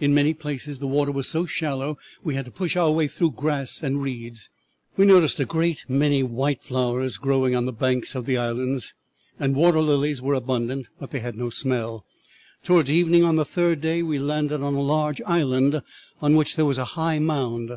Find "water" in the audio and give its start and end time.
0.88-1.12, 9.54-9.80